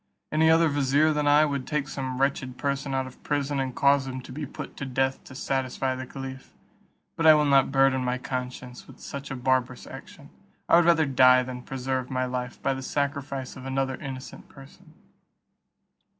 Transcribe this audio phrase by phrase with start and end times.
[0.31, 4.07] Any other vizier than I would take some wretched person out of prison, and cause
[4.07, 6.55] him to be put to death to satisfy the caliph;
[7.15, 10.31] but I will not burden my conscience with such a barbarous action;
[10.67, 14.95] I will rather die than preserve my life by the sacrifice of another innocent person."